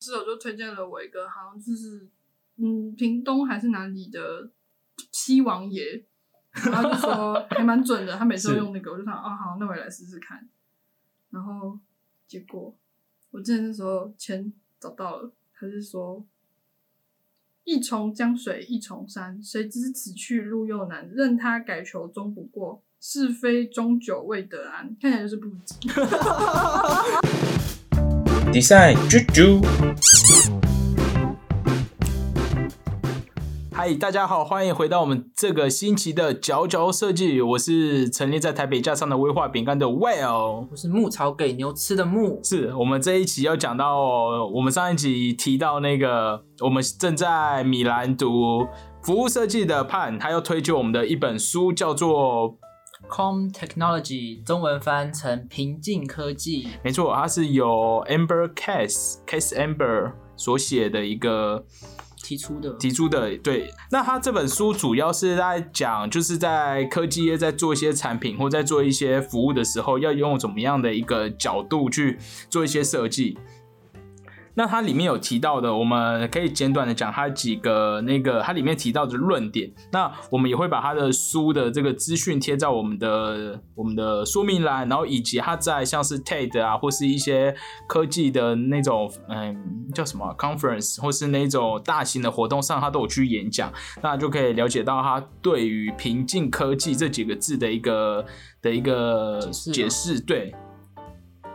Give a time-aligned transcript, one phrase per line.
[0.00, 2.08] 室友就推荐了我一个，好像就是
[2.56, 4.50] 嗯，屏东还是哪里的
[5.10, 6.02] 七王爷，
[6.52, 10.48] 然后就说 还蛮准的，他每次都用那个，我就想啊，好，那我也来试试看。
[11.30, 11.78] 然后
[12.26, 12.74] 结果
[13.30, 16.24] 我之前那时候钱找到了，他是说
[17.64, 24.96] 一重江水一重山，谁知此去路又难，任他改求终不过，是非终究未得安。
[25.00, 25.76] 看起来就是不急。
[28.52, 29.64] Design 啾啾。
[33.70, 37.40] 嗨，大家好，欢迎回到我们这个星期的佼佼设计。
[37.40, 40.66] 我是陈列在台北架上的威化饼干的 Well。
[40.68, 44.00] 我是牧草给牛吃的牧，是我们这一期要讲到，
[44.48, 48.66] 我们上一集提到那个，我们正在米兰读
[49.00, 52.58] 服务设计的盼，他要推荐我们的一本书，叫做
[53.10, 56.68] Com Technology 中文翻成平静科技。
[56.84, 61.64] 没错，它是由 Amber Case Case Amber 所写的一个
[62.22, 63.36] 提出的提出的。
[63.38, 72.18] 对，那他这本书主要是在讲，就是在科技业在做一些产品或在做一些服务的时候，要用怎么样的一个角度去
[72.48, 73.36] 做一些设计。
[74.60, 79.72] 那它里面有提到的，我们可以简短的讲它几个那个它里面提到的论点。
[79.90, 87.56] 那我们也会把它的书的这个资讯贴在我们的我们的说明栏，然后以及它在像是 TED 啊，或是一些
[87.88, 93.72] 科技的那种嗯叫什么 conference，或是那种大型的活动上，它都有去演讲，
[94.02, 98.22] 那就可以了解到它对于平静科技这几个字的一个
[98.60, 100.54] 的一个解释解释，对。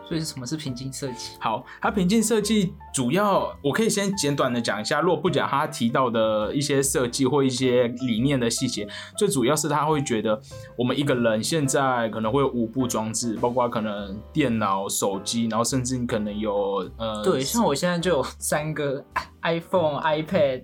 [0.08, 1.36] 所以什么是平静设计？
[1.40, 10.40] 好，它平静设计主要我可以先简短的讲一下，如果不讲他提到的一些设计或一些理念的细节，最主要是他会觉得
[10.78, 19.04] 我们一个人现在可能会有五部装置，包括可能电脑、手机，然后甚至你可能有呃，对，像我现在就有三个
[19.42, 20.64] iPhone、iPad、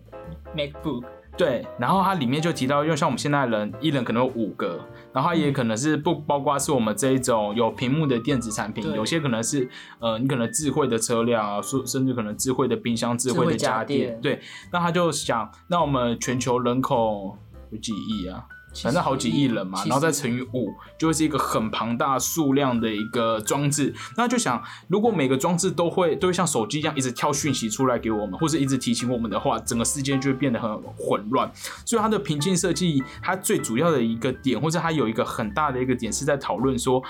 [0.55, 1.03] MacBook，
[1.37, 4.79] 对，然后它里面就提到，因为像我们现在人一人可能有五个，
[5.13, 9.69] 然后它也可能是不包括是我们这一种有屏幕的电子产品，有些可能是
[9.99, 14.39] 呃，你可能智慧的车辆啊，甚甚至可能智慧的冰箱、智慧的慧家电对，
[14.71, 17.37] 那他就想，那我们全球人口
[17.71, 18.45] 有几亿啊？
[18.83, 23.93] 反正好几亿人嘛，然后再乘以五，就会是一个很庞大数量的一个装置。
[24.15, 31.51] 那就想，如果每个装置都会都会像手机一样一直跳讯息出来给我们，或者一直提醒我们的话，整个世界就会变得很混乱。
[31.85, 37.03] 所以它的平静设计，它最主要的一个点，或者它有一个很大的一个点，是在讨论说。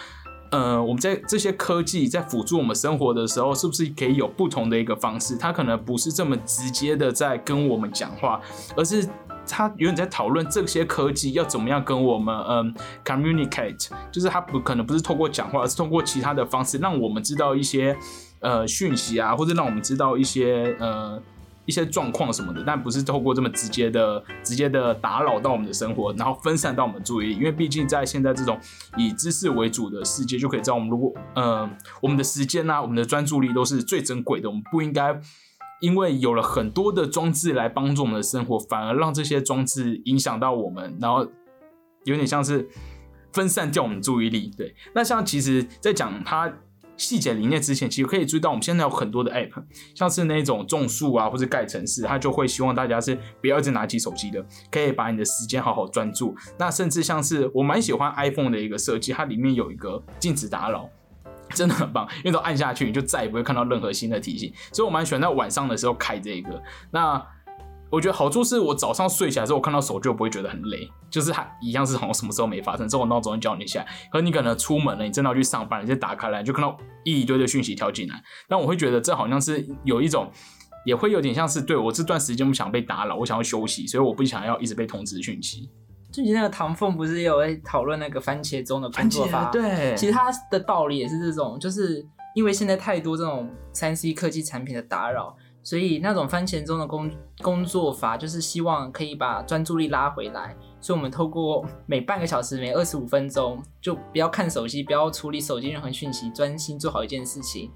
[0.52, 5.38] 呃，我们在这些科技在辅助我们生活的时候，是不是可以有不同的一个方式？
[5.38, 8.42] 它可能不是这么直接的在跟我们讲话，
[8.76, 9.08] 而是
[9.48, 17.98] 他有点在讨论这些科技要怎么样跟我们嗯 communicate，就是他不可能不是透过讲话，而是通过其他的方式让我们知道一些
[18.40, 21.22] 呃讯息啊，或者让我们知道一些呃
[21.66, 27.36] 一些状况什么的，但不是透过这么直接的直接的打扰到我们的生活，然后分散到我们的注意力。
[27.36, 28.60] 因为毕竟在现在这种
[28.98, 31.70] 以知识为主的世界，就可以知道我们如果呃
[32.02, 35.20] 我们的时间啊，我们的专注力都是最珍贵的，我们不应该。
[35.82, 41.28] 因为有了很多的装置来帮助我们的生活，反而让这些装置影响到我们，然后
[42.06, 42.70] 有点像是
[43.34, 44.50] 分散掉我们注意力。
[44.56, 46.54] 对，那像其实，在讲它
[46.98, 49.64] 细节理念之前，其实可以注意到，我们现在有很多的 app，
[49.96, 56.36] 像是那种种树啊，或者盖城市，它就会希望大家是不要一直拿起手机的，可以把你的时间好好专注。
[56.60, 60.88] 那甚至像是我蛮喜欢 iPhone 的一个设计，它里面有一个禁止打扰。
[61.54, 64.54] 真的很棒，因为都按下去，你就再也不会看到任何新的提醒。
[64.72, 66.62] 所以我蛮喜欢在晚上的时候开这个。
[66.92, 67.24] 那
[67.90, 73.86] 我觉得好处是我早上睡起来之后，我看到手就不会觉得很累，就是它一样是好像什么时候没发生，之后我闹钟叫你起来。
[74.10, 78.24] 可你可能出门了，你真的要去上班，你就打开来就看到一堆的讯息跳进来。
[78.48, 80.32] 但我会觉得这好像是有一种，
[80.86, 85.70] 也会有点像是对我这段时间不想被打扰，我想要休息，所以我不想要一直被通知讯息。
[86.12, 89.50] 最近那个唐凤不是也有在讨论那个番茄钟的工作法？
[89.50, 92.06] 对，其实它的道理也是这种，就是
[92.36, 97.10] 因为现在太多这种三 C 科技产品的打扰，所以那种番茄钟的工
[97.42, 100.56] 工作法就是希望可以把专注力拉回来。
[100.82, 107.72] 所以我们透过每半个小时、每二十五分钟，就不要看手机，不要处理手机任何讯息，专心做好一件事情，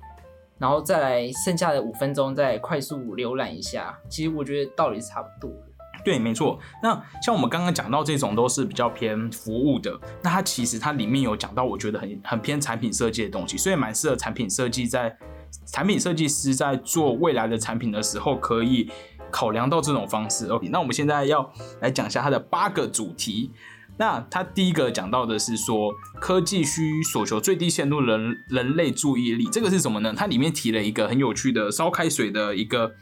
[0.58, 3.98] 然后再来剩下的五分钟再快速浏览一下。
[4.10, 5.65] 其实我觉得道理是差不多的。
[6.06, 6.60] 对，没错。
[6.84, 15.18] 那像我们刚刚讲到这种都是比较偏服务的，那它其实它里面有讲到，我觉得很很偏产品设计的东西，所以蛮适合产品设计在
[15.66, 18.90] 产品设计师在做未来的产品的时候可以
[19.32, 20.46] 考量到这种方式。
[20.48, 23.52] OK，那我们现在要来讲一下它的八个主题。
[23.98, 30.14] 那他第一个讲到的是说，科技需所求最低限度人人类注意力，这个是什么呢？
[30.14, 32.94] 它里面提了一个很有趣的烧开水的一个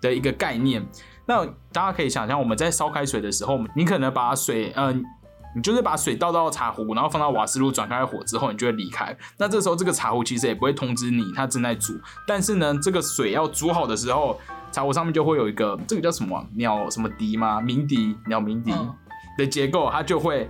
[0.00, 0.86] 的一个概念。
[1.26, 5.04] 那大家可以想象，我们在烧开水的时候，你可能把水，嗯、
[5.54, 9.16] 你就是把水倒到茶壶，然后放到瓦斯炉转开火之后，你就会离开。
[9.38, 11.94] 那这时候这个茶壶其实也不会通知你它正在煮，
[12.26, 14.38] 但是呢，这个水要煮好的时候，
[14.70, 17.60] 茶壶上面就会有一个这个叫什么啊鸟什么笛吗？
[17.60, 18.94] 鸣笛，鸟鸣笛嗯
[19.36, 20.48] 的结构，它就会。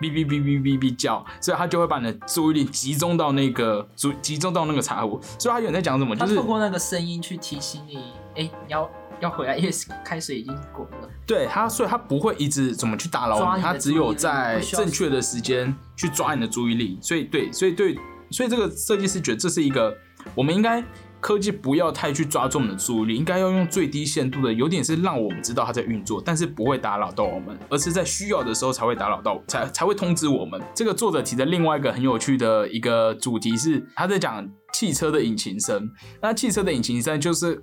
[0.00, 8.90] 哔哔哔哔哔哔叫，所以它就会把你的注意力集中到那个注集中到那个茶壶，所以它有人在讲什么，就是他透过那个声音去提醒你，哎、你要
[9.20, 9.70] 要回来， 因为
[10.04, 11.08] 开水已经滚了。
[11.26, 16.98] 对它，所以它不会一直怎么去打扰你，抓你的它只有在正确的时间去抓你的注意力。
[17.00, 17.96] 所以对，所以对，
[18.30, 19.96] 所以这个设计师觉得这是一个
[20.34, 20.84] 我们应该
[21.20, 30.60] 科技不要太去抓住我们的注意力，应该要用最低限度的，有点是让我们知道它在运作，但是不会打扰到我们，而是在需要的时候才会打扰到，才才会通知我们。
[30.74, 35.88] 这个作者提的另外一个很有趣的一个主题是，他在讲汽车的引擎声。
[36.20, 37.62] 那汽车的引擎声就是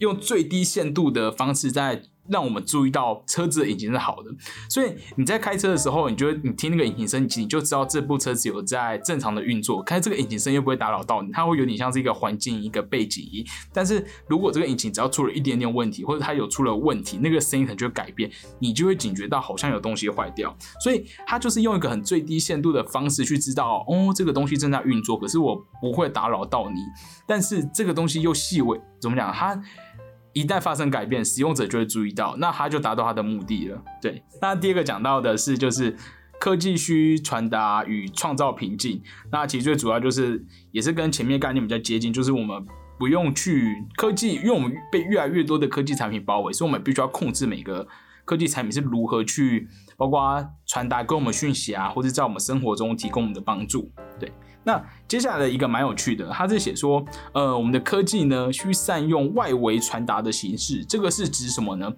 [0.00, 4.30] 用最低限度的方式在让我们注意到车子的引擎是好的，
[4.68, 9.82] 所以你在开车的时候，你就会你听那个引擎声，你就知道这部车子有在正常的运作。
[9.82, 13.44] 开这个引擎声又不会打扰到你，它会有点像是一个环境一个背景音。
[13.72, 18.30] 但是如果这个引擎只要出了一点点问题，或者它有出了问题，那个声音可能就会改变，
[18.60, 20.56] 你就会警觉到好像有东西坏掉。
[20.84, 26.78] 所以它就是用一个很最低限度的方式去知道哦，这个东西正在运作，可是我不会打扰到你。
[27.26, 29.32] 但是这个东西又细微， 怎么讲？
[29.32, 29.60] 它
[30.32, 33.82] 一旦发生改变，使用者就会注意到，那他就达到他的目的了。
[34.00, 35.96] 对，那第二个讲到的是就是。
[36.42, 40.42] 科技需传达与创造平静，那其实最主要就是
[40.72, 42.64] 也是跟前面概念比较接近，就是我们
[42.98, 47.86] 不用去科技，因为我们被越来越多的科技产品包围，所以我们必须要控制每个
[48.24, 49.68] 科技产品是如何去，
[49.98, 53.92] 包括传达给我们讯息啊，或者在我们生活中提供我们的帮助。
[54.18, 54.32] 对，
[54.64, 61.92] 那接下来的一个蛮有趣的，他是写说，呃，我们的科技呢需善用外围传达的形式，这个是指什么呢？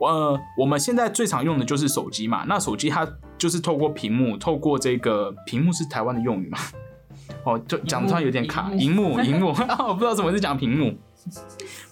[0.00, 6.58] 呃，我们现在最常用的就是手机嘛，那手机它就是透过屏幕，透过这个屏幕是台湾的用语嘛？
[7.44, 9.48] 哦，就讲出来有点卡，荧幕，荧幕，
[9.86, 10.94] 我不知道怎么是讲屏幕。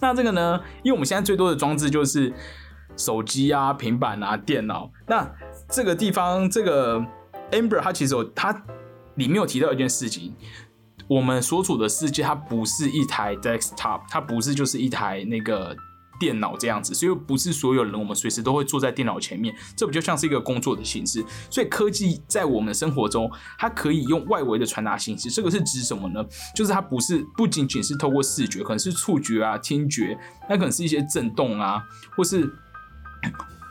[0.01, 2.33] 那这个呢，因为我们现在最多的装置就是
[2.97, 4.91] 手机啊、平板啊、电脑。
[5.07, 5.25] 那
[5.69, 6.99] 这个地方，这个
[7.51, 8.51] Amber 它其实有它
[9.15, 10.33] 里面有提到一件事情，
[11.07, 15.75] 我们所处的世界它不是一台 desktop，它不是就是一台那个
[16.19, 21.23] 电脑这样子，所以不是所有人我们随时都会坐在电脑前面，这不就像是一个工作的形式？
[21.49, 26.23] 所以科技在我们生活中，它可以用外围的传达形式，这个是指什么呢？
[26.55, 30.17] 就是它不是不仅仅是透过视觉，可能是触觉啊、听觉，
[30.49, 31.83] 那可能是一些震动啊，
[32.15, 32.49] 或是。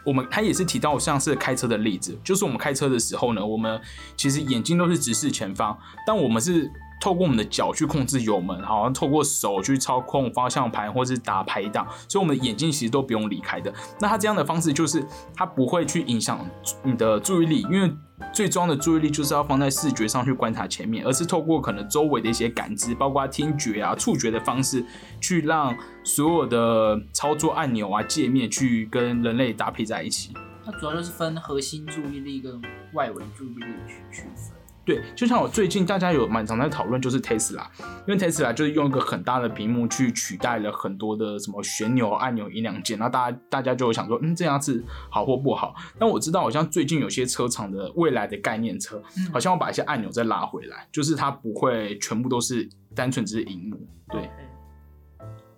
[0.04, 3.80] 我们他也是提到像是开车的例子，就是我们开车的时候呢，我们
[4.16, 6.70] 其实眼睛都是直视前方，但我们是
[7.00, 13.72] 透过我们的脚去控制油门，好像透过手去操控方向盘或是打排档，所以我们的眼睛其实都不用离开的。
[14.00, 15.02] 那他这样的方式就是
[15.34, 16.44] 他不会去影响
[16.82, 17.90] 你的注意力，因为
[18.32, 24.84] 最终的注意力就是要放在视觉上去观察前面，而是透过可能周围的一些感知，包括听觉啊、触觉的方式，
[25.20, 30.32] 去让所有的操作按钮啊、界面去跟人类搭配在一起。
[30.64, 32.60] 它主要就是分核心注意力跟
[32.92, 34.59] 外围注意力去区分。
[34.90, 37.64] 对，就像我最近大家有蛮常在讨论，就是 Tesla，
[38.08, 45.76] 因为 Tesla 就是用一个很大的屏幕去取代了很多的什么旋钮、按钮、音量键，然后大家大家就会想说，嗯，这样子好或不好？
[45.96, 53.76] 但我知道好像最近有些车厂的未来的概念车，嗯好像要把一些按钮再拉回来，就是它不会全部都是单纯只是荧幕。
[54.08, 54.28] 对，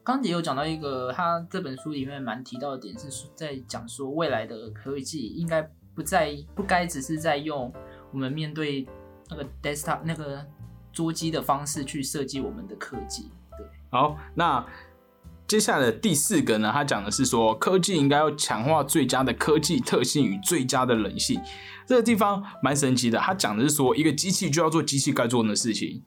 [0.04, 7.72] 刚刚也有讲到一个，他这本书里面蛮提到的点是在讲说未来的科技应该不在不该只是在用
[8.12, 8.86] 我们面对
[9.30, 10.44] 那个 desktop 那个
[10.92, 13.30] 桌机的方式去设计我们的科技。
[13.56, 14.64] 对，好，那
[15.46, 21.40] 接下来的第四个呢，他讲的是说，科技应该要强化最佳的科技特性与最佳的人性。
[21.86, 26.02] 这个地方蛮神奇的，他讲的是说，一个机器就要做机器该做的事情，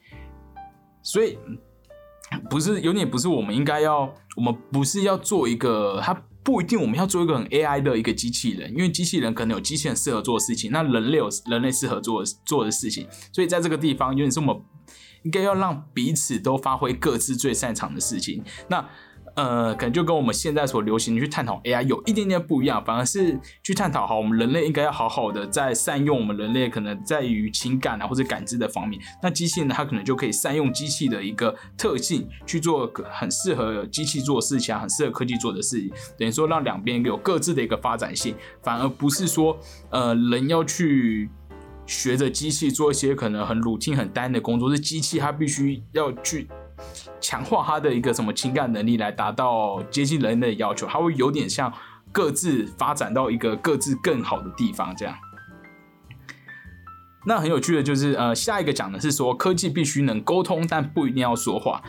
[1.04, 1.38] 所以
[2.50, 6.14] 不是有点不是我们应该要，我们不是要做一个，它
[6.46, 14.56] 不一定我们要做一个很 AI 的一个机器人，因为机器人可能有机器人适合做的事情，那人类有人类适合做做的事情，所以在这个地方因为是我们
[15.24, 18.44] 应该要让彼此都发挥各自最擅长的事情。
[18.70, 18.88] 那
[19.36, 39.58] 呃，可能就跟我们现在所流行去探讨 AI 有一点点不一样，反而是去探讨好我们人类应该要好好的在善用我们人类可能在于情感啊或者感知的方面，那机器呢它可能就可以善用机器的一个特性去做很适合机器做事情啊、很适合科技做的事情，等于说让两边有各自的一个发展性，反而不是说
[39.90, 41.30] 呃人要去
[41.86, 46.48] 学着机器做一些可能很 routine 很单的工作，是机器它必须要去。
[47.20, 51.72] 强化他的一个什么情感能力来达到接近人类的要求，他会有点像
[52.12, 55.16] 各自发展到一个各自更好的地方这样。
[57.26, 61.82] 那很有趣的就是，呃，下一个讲的是说科技必须能沟通，但不一定要说话。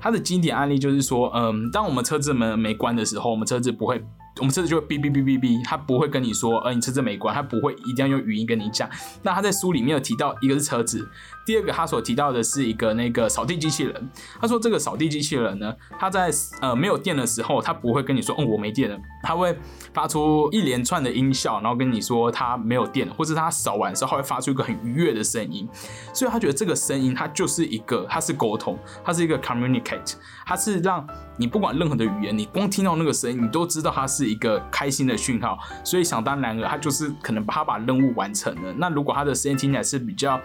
[0.00, 4.04] 它的经典案例就是说，嗯，当我们车子门没关的时候，我们车子不会。
[4.40, 8.88] 我们车子就会哔哔哔哔哔，他不会跟你说，呃，你车子没关，他不会一定要用语音跟你讲。
[9.22, 11.08] 那他在书里面有提到，一个是车子，
[11.46, 14.10] 第二个他所提到的是一个那个扫地机器人。
[14.40, 19.56] 他说这个扫地机器人呢，他在呃没有电的时候，他不会跟你说，哦，我没电了，他会
[19.92, 25.68] 发出一连串的音效，然后跟你说他没有电，或者他扫完之后会发出一个很愉悦的声音。
[26.12, 30.14] 所以他觉得这个声音，它就是一个，它是沟通，它是一个 communicate，
[30.44, 34.24] 它是让你不管任何的语言，你光听到那个声音，你都知道它是。
[34.24, 38.72] 一个开心的讯号，所以想当然了，他就是可能他把任务完成了。
[38.78, 40.40] 那如果他的声音听起来是比较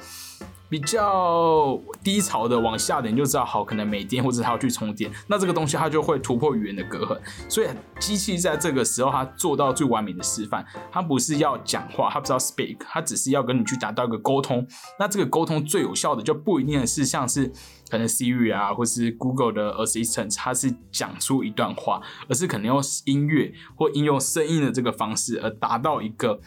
[0.70, 7.20] 比较低潮的，往下的，你就知道好，可能没电或者他要去充电，那这个东西它就会突破语言的隔阂。
[7.50, 7.68] 所以
[8.00, 14.66] 机器在这个时候，它做到最完美的示范，它不是要讲话，它不是要 speak，它只是要跟你去达到一个沟通。
[15.00, 17.52] 那这个沟通最有效的，就不一定是像是。
[17.90, 26.40] 可能 Siri 啊，或是 Google 的 Assistant，它是讲出一段话，而是可能用音乐或应用声音的这个方式，而达到一个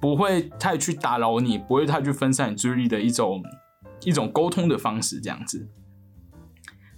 [0.00, 3.42] 不会太去打扰你，不会太去分散你注意力的一种
[4.04, 5.68] 一种沟通的方式，这样子。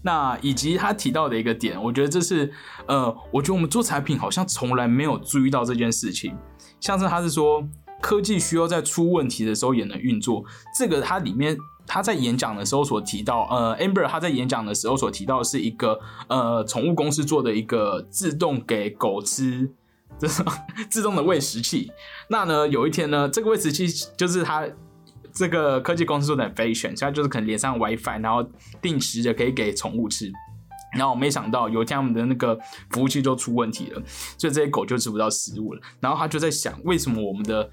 [0.02, 2.52] 那以及他提到的一个点，我觉得这是
[2.86, 6.36] 呃，我觉得我们做产品好像从来没有注意到这件事情，
[6.80, 7.68] 像是他是说
[8.00, 10.44] 科技需要在出问题的时候也能运作，
[10.78, 11.56] 这个它里面。
[11.84, 19.68] 他在演讲的时候所提到，呃，Amber 他在演讲的时候所提到是一个呃宠物公司做的一个自动给狗吃，
[20.18, 20.44] 这种
[20.88, 21.90] 自动的喂食器。
[22.28, 24.66] 那呢，有一天呢，这个喂食器就是它
[25.32, 28.46] 这个科技公司做的 fashion，所以就是可能连上 WiFi，然后
[28.80, 30.30] 定时的可以给宠物吃。
[30.96, 32.58] 然后没想到有一天他们的那个
[32.90, 34.02] 服务器就出问题了，
[34.36, 35.80] 所以这些狗就吃不到食物了。
[36.00, 37.70] 然后他就在想，为什么我们的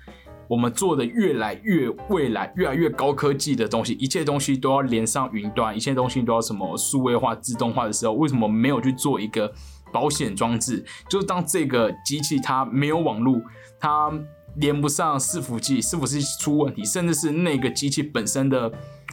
[0.48, 9.54] 我们做的越来越未来，越来越高科技的东西，一切东西都要连上云端，一切东西都要什么数位化、自动化的时候，为什么没有去做一个
[9.92, 10.84] 保险装置？
[11.10, 13.42] 就是当这个机器它没有网络，
[13.80, 14.12] 它
[14.56, 18.64] 连不上伺服器，伺服器出问题，甚至是那个机器本身的，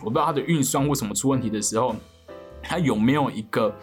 [0.02, 1.95] 我不知道它的运算为什么出问题的时候，
[2.62, 3.75] 它有没有一个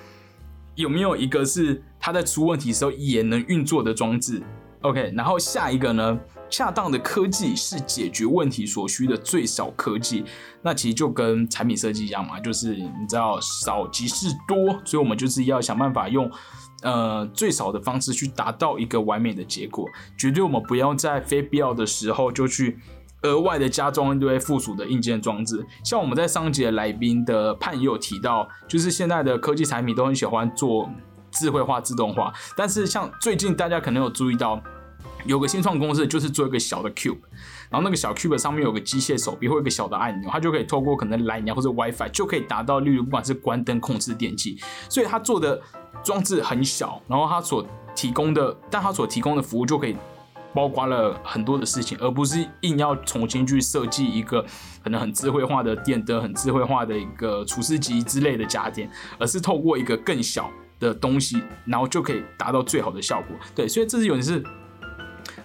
[0.76, 4.42] 有没有一个是它在出问题的时候也能运作的装置
[4.82, 6.20] ？OK，然后下一个呢？
[6.50, 10.24] 恰当的科技是解决问题所需的最少科技，
[10.62, 16.30] 那其实就跟产品设计一样嘛，就是你知道少即是多，所以我们就是要想办法用
[16.84, 19.88] 呃最少的方式去达到一个完美的结果。
[20.18, 22.78] 绝对我们不要在非必要的时候就去
[23.24, 25.66] 额外的加装一堆附属的硬件装置。
[25.84, 30.90] 像我们在上节来宾的判也有提到，就是现在的科技产品都很喜欢做
[31.32, 34.62] 智慧化、自动化，但是像最近大家可能有注意到。
[35.26, 37.18] 有个新创公司就是做一个小的 cube，
[37.74, 45.60] 然后那个小 cube 上面有个机械手臂或一个小的按钮，它就可以透过可能蓝牙或者 WiFi 就可以达到，例如不管是关灯控制电器，所以它做的
[46.04, 47.66] 装置很小，然后它所
[47.96, 49.98] 提供的，但它所提供的服务就可以
[50.54, 54.46] 包括了很多的事情，而不是硬要重新去设计一个
[54.84, 58.88] 可能很智慧化的电灯、很智慧化的一个除湿机之类的家电，
[59.18, 60.48] 而是透过一个更小
[60.80, 63.36] 的东西，然后就可以达到最好的效果。
[63.56, 64.44] 对，所以这是有点是。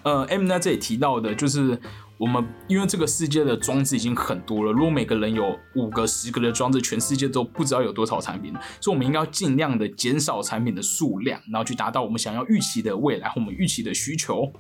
[0.03, 1.81] 呃，M 在这里提到的，就是
[2.17, 14.53] 我们因为这个世界的装置已经很多了，如果每个人有五个、十个的装置，全世界都不知道有多少产品，所以我们应该要尽量的减少产品的数量，然后去达到我们想要预期的未来和我们预期的需求。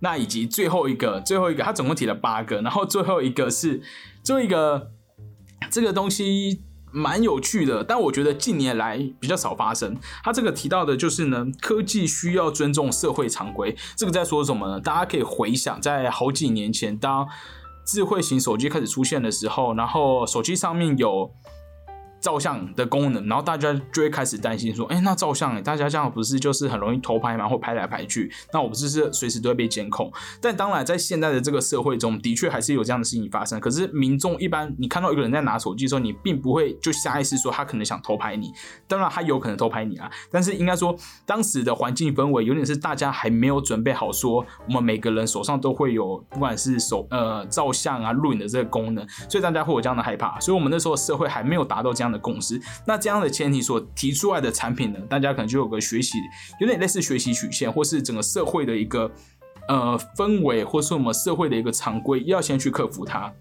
[0.00, 3.82] 那以及最后一个，最后一个，他总共提了八个，然后最后一个是
[4.22, 4.90] 最后一个
[5.70, 6.64] 这个东西。
[6.94, 9.96] 蛮有趣的，但我觉得近年来比较少发生。
[10.22, 13.76] 他这个提到的就是呢，科技需要尊重社会常规。
[13.96, 14.80] 这个在说什么呢？
[14.80, 17.26] 大家可以回想，在好几年前，当
[17.84, 21.30] 智慧型手机开始出现的时候，然后手机上面有
[22.24, 27.46] 照相的功能，然后大家就会开始担心说，哎，那照相，大家这样不是就是很容易偷拍吗？
[27.46, 30.10] 或拍来拍去，那我不是是随时都会被监控？
[30.40, 33.60] 但当然，在现在的这个社会中，的确还是有这样的事情发生。
[33.60, 38.50] 可是民众一般，你看到一个人在拿手机的时候，你并不会就下意识说他可能想偷拍你。
[38.88, 50.40] 当然，他有可能偷拍你啊，但是应该说，当时的环境氛围有点是大家还没有准备好，说我们每个人手上都会有，不管是手呃照相啊、录影的这个功能，所以大家会有这样的害怕。
[50.40, 52.13] 所以我们那时候社会还没有达到这样。
[52.14, 56.16] 的共识，那这样的前提所提出来的产品呢，大家可能就有个学习，
[56.60, 59.10] 有点类似学习曲线，或是整个社会的一个
[59.68, 63.32] 呃氛围，或是我们社会的一个常规，要先去克服它。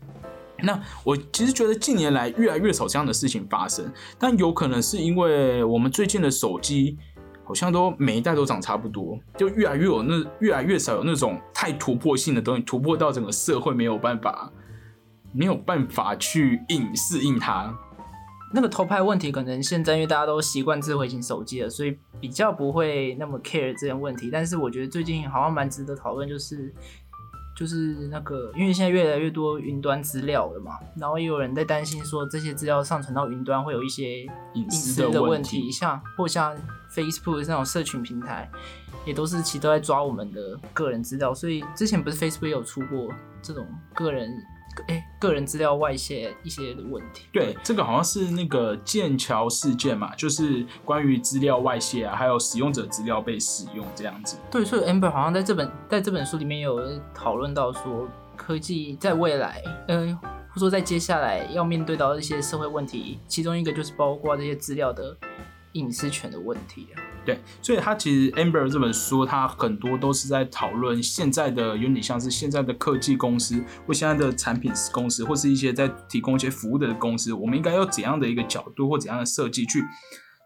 [0.63, 6.97] 那我其实觉得近年来越来越少这样的事情发生，但有可能是因为我们最近的手机
[7.43, 14.49] 好像都每一代都长差不多，就越来越有那越来越少有那种太突破性的东西，突破到整个社会没有办法
[15.33, 17.75] 没有办法去应适应它。
[18.55, 24.29] 那个偷拍问题，可能现在因为大家都习惯智慧型手机了，所以比较不会那么 care 这件问题。
[24.31, 26.71] 但是我觉得最近好像蛮值得讨论，就是
[27.57, 34.21] 就是那个，因为现在越来越多云端资料了嘛，然后也有人在担心说这些资料上传到云端会有一些
[34.53, 36.55] 隐私的问题，像或像
[36.93, 38.47] Facebook 那种社群平台，
[39.03, 41.33] 也都是其实都在抓我们的个人资料。
[41.33, 44.29] 所以之前不是 Facebook 有出过这种个人。
[44.87, 47.27] 哎，个人资料外泄一些的问题。
[47.31, 54.37] 对，这个好像是那个剑桥事件嘛，就是关于资料外泄啊，还有使用者资料被使用这样子。
[54.49, 65.15] 对，所以 Amber 好像在这本在这本书里面有讨论到说，科技在未来，嗯，或者说在接下来要面对到一些社会问题，其中一个就是包括这些资料的
[65.73, 67.02] 隐私权的问题啊。
[67.25, 79.83] 对，所以他其实 Amber 这本书，他很多都是在讨论现在的有点像是现在的科技公司或现在的产品公司，或是一些在提供一些服务的公司，我们应该要怎样的一个角度或怎样的设计去。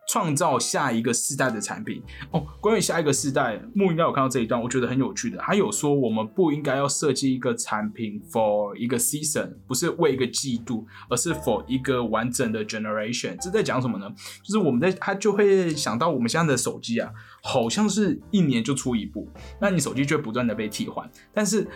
[0.07, 2.43] 创造下一个世代的产品哦。
[2.59, 5.41] 关于下一个世代，木应该有看到这一段，我觉得很有趣的。
[5.41, 13.37] 还有说，我们不应该要设计一个产品 for 一个 season，不是为一个季度，而是 for 一个完整的 generation。
[13.41, 14.09] 这在讲什么呢？
[14.41, 17.11] 就是我们在他就会想到我们现在的手机啊，
[17.43, 19.27] 好像是一年就出一部，
[19.59, 21.09] 那你手机就不断的被替换。
[21.33, 21.67] 但是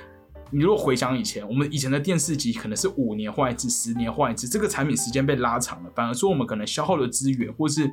[0.52, 7.92] 你如果回想以前，我们以前的电视机可能是五年换一次，十年换一次，这个产品时间被拉长了，反而说我们可能消耗的资源或是。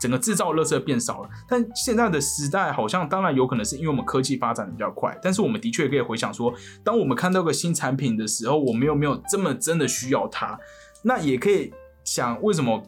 [0.00, 10.58] 整个制造垃圾变少了，但现在的时代好像当然有可能是因为我们科技发展的比较快，但是我们的确可以回想说，当我们看到个新产品的时候，我们有没有这么真的需要它？
[11.04, 11.70] 那也可以
[12.02, 12.82] 想为什么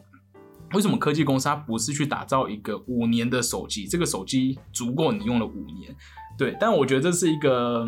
[0.73, 3.85] 为什么科技公司它不是去打造一个五年的手机？
[3.85, 5.95] 这个手机足够你用了五年，
[6.35, 7.87] 对，但我觉得这是一个。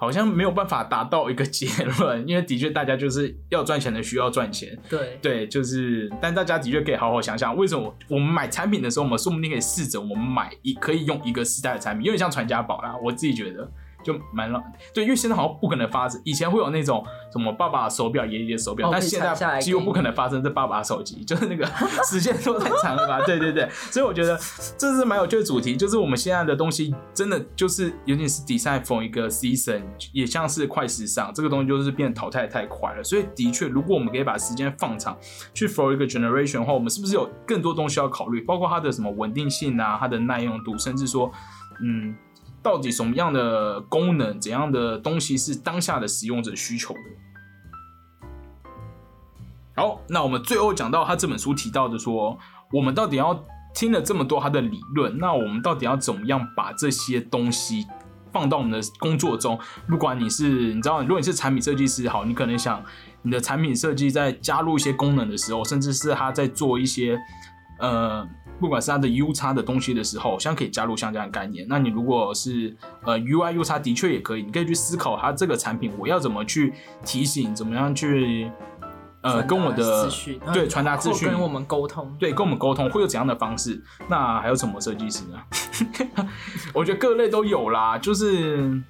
[0.00, 1.66] 好像没有办法达到一个结
[1.98, 13.70] 论，因为的确大家就是要赚钱的需要赚钱，对对，就是，但大家的确可以好好想想，为什么我们买产品的时候，我们说不定可以试着我们买一可以用一个时代的产品，有点像传家宝啦，我自己觉得。
[14.02, 14.62] 就蛮浪，
[14.94, 16.20] 对，因为现在好像不可能发生。
[16.24, 20.42] 以前会有那种什么爸爸手表、爷爷手表，但现在几乎不可能发生。
[20.42, 21.66] 这爸爸手机就是那个
[22.08, 23.20] 时间都太长了吧？
[23.26, 24.38] 对对对，所以我觉得
[24.78, 29.82] 这是蛮有趣的主题，就是我们现在的东西真的就是有点是 design for 一个 season，
[30.12, 33.04] 也像是快时尚，这个东西就是变淘汰太快了。
[33.04, 35.16] 所以的确，如果我们可以把时间放长，
[35.52, 38.40] 去 for 一个 generation 的话，我们是不是有更多东西要考虑？
[38.40, 41.30] 包括它的什么稳定性啊，它的耐用度，甚至说，
[41.82, 42.16] 嗯。
[42.62, 47.00] 到底什么样的功能、怎样的东西是当下的使用者需求的？
[49.76, 52.38] 好，那我们最后讲到他这本书提到的，说
[52.72, 53.44] 我们到底要
[53.74, 57.86] 听了这么多他的理论，那我们到底要怎么样把这些东西
[58.30, 59.58] 放到我们的工作中？
[59.88, 62.84] 不管你是你知道，如果你是产品设计师，好，你可能想
[63.22, 67.18] 你的产品设计在加入一些功能的时候，甚至是他在做一些
[67.78, 68.28] 呃。
[68.60, 71.66] 不管是它的 U 叉的东西的时候，像可以加入像这样的概念。
[71.68, 78.50] 那你如果是呃 UI U 叉的确也可以，你可以去思考它这个产品我要怎么去提醒，怎么样去
[79.22, 80.08] 呃跟我的
[80.52, 83.82] 对传达资讯，跟我们沟通，对跟我们沟通会有怎样的方式？
[84.08, 86.28] 那还有什么设计师呢？
[86.74, 87.96] 我觉得各类都有啦。
[87.98, 88.80] 就是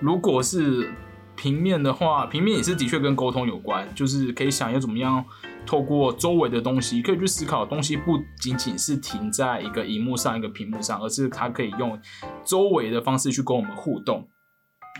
[0.00, 0.92] 如果是
[1.36, 5.24] 平面的话，平面也是的确跟沟通有关，就是可以想要怎么样。
[5.66, 11.98] 透过周围的东西，可以去思考东西不仅仅是停在一个荧幕上、一个屏幕上，而是它可以用
[12.44, 14.28] 周围的方式去跟我们互动。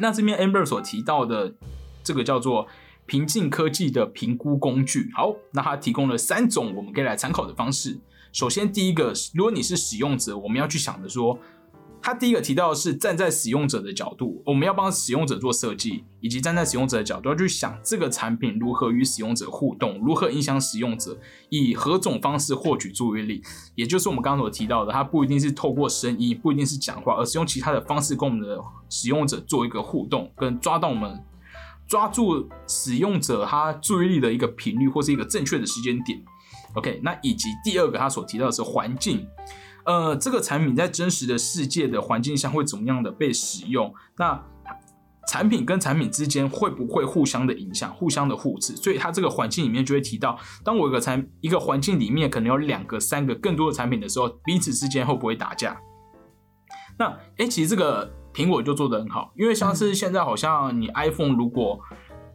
[0.00, 1.54] 那这边 Amber 所提到的
[2.02, 2.66] 这个叫做
[3.04, 8.00] 平静科技的评估工具，好，那它提供了三种我们可以来参考的方式。
[8.32, 11.38] 首先，第一个，如果你是使用者，我们要去想的说。
[12.04, 23.42] 他第一个提到的是站在使用者的角度，我们要帮使用者做设计，以及站在使用者的角度要去想这个产品如何与使用者互动，如何影响使用者，以何种方式获取注意力。
[23.74, 31.18] 也就是我们刚刚所提到的，它不一定是透过声音，不一定是讲话，而是用其他的方式跟我们的使用者做一个互动，跟抓到我们
[31.88, 36.22] 抓住使用者他注意力的一个频率，或是一个正确的时间点。
[36.74, 39.26] OK，那以及第二个他所提到的是环境。
[39.84, 43.92] 呃，这个产品在真实的世界的环境下会怎么样的被使用？
[44.16, 44.42] 那
[45.26, 48.76] 产品跟产品之间会不会互相的影响、互相的互斥？
[48.76, 55.80] 所以它这个环境里面就会提到，当我一个产一个环境里面可能有两个、三个、更多的产品的时候，彼此之间会不会打架？
[56.98, 57.06] 那
[57.38, 61.80] 哎，其实这个苹果就做得很好，因为像是现在好像你 iPhone 如果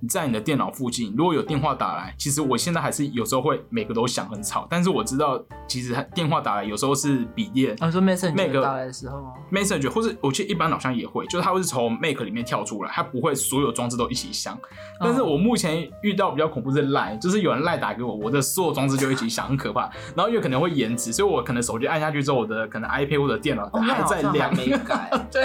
[0.01, 14.57] 你在你的电脑附近，如果有电话打来，其实我现在还是有时候会每个都响很吵，但是我知道其实电话打来有时候是笔电，啊，说 Messenger 打来的时候吗？Messenger 或者我记得一般好像也会，就是它会是从 Mac 里面跳出来，它不会所有装置都一起响。
[15.01, 19.89] 但是我目前遇到比较恐怖是 Line，就是有人 Line 打给我，我的所有装置就一起响，很可怕。
[20.15, 24.55] 然后因为可能会延迟，所以我可能手机按下去之后，我的可能 iPad 或者电脑哦，还在亮。
[24.55, 25.09] 没改。
[25.31, 25.43] 对，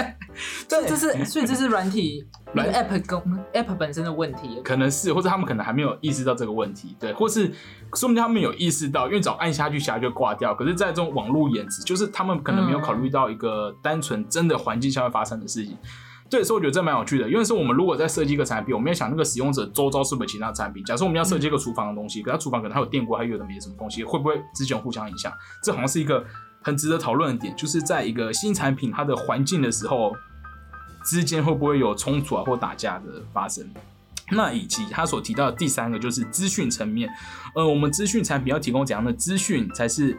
[0.67, 3.19] 所以这是，所以这是软体那个软 App 跟
[3.53, 4.61] App 本身的问题。
[4.63, 7.47] 可能是或者他们可能还没有意识到这个问题，对，或是
[7.95, 10.53] 说不定他们有意识到，因为早按下去，下就挂掉。
[10.53, 15.77] 可是，在这种网络延迟，就是他们可能没有考虑到一个单纯真的环境下会发生的事情。
[16.27, 20.83] 对，所以我觉得这蛮有趣的，因为是我们如果在设计一个产品，我们要想那个使用者周遭是不是其他产品。
[20.83, 25.31] 假设我们要设计一个厨房的东西，可它厨房可能还有电锅，还有的没什么东西，会不会之间互相影响？
[25.63, 26.25] 这好像是一个
[26.63, 30.13] 很值得讨论的点，就是在一个新产品它的环境的时候，
[31.05, 33.65] 之间会不会有冲突啊或打架的发生？
[34.31, 37.07] 那以及他所提到的第三个就是资讯层面，
[37.53, 40.17] 呃，我们资讯产品要提供怎样的资讯才是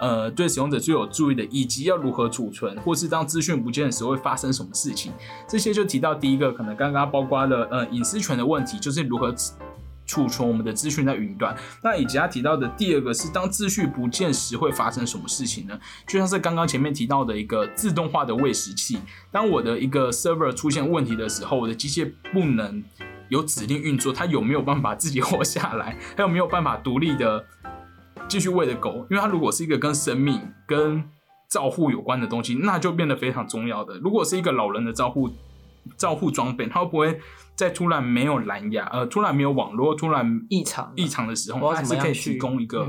[0.00, 5.12] 呃对使用者最有注意的，以及要如何储存，或是当资讯不见的时候会发生什么事情，
[5.46, 9.34] 这些就提到第一个，可能刚刚包括了呃隐私权的问题，就是如何
[10.12, 11.56] 储存我们的资讯在云端。
[11.82, 15.80] 那以及他提到的第二个是，当秩序不见时会发生什么事情呢？
[16.06, 18.98] 就像是刚刚前面提到的一个自动化的喂食器，
[19.30, 22.84] 当我的一个 server 出现问题的时候，我的机械不能
[23.30, 25.96] 有指令运作，它有没有办法自己活下来？
[26.14, 27.42] 还有没有办法独立的
[28.28, 29.06] 继续喂的狗？
[29.10, 31.02] 因为它如果是一个跟生命、跟
[31.48, 33.98] 照护有关的东西，那就变得非常重要的。
[34.00, 35.30] 如果是一个老人的照护
[35.96, 37.20] 照护装备，它会不会
[37.62, 42.86] 在突然没有蓝牙、呃，突然没有网络、突然异常异常的时候，它还是可以提供一个。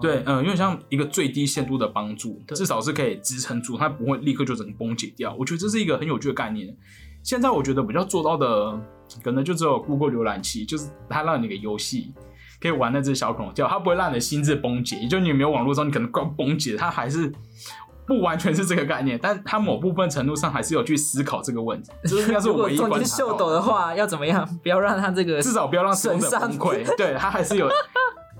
[0.00, 5.34] 对，嗯，因为像一个最低限度的帮助，至少是可以支撑住，它不会立刻就整个崩解掉。
[5.38, 6.74] 我觉得这是一个很有趣的概念。
[7.22, 8.80] 现在我觉得比较做到的，
[9.22, 12.14] 可能就只有 Google 浏览器，就是它让你个游戏
[12.60, 14.96] 可以玩那只小恐龙叫，它不会让你的心智崩解。
[14.96, 17.30] 也就你没有网络之后，你可能快要崩解，它还是
[18.06, 21.90] 不完全是这个概念，但他某部分程度上还是有去思考这个问题。
[22.04, 24.46] 这应该是我唯一观察到斗的话，要怎么样？
[24.62, 26.96] 不要让他这个至少不要让使用者崩溃。
[26.96, 27.68] 对他还是有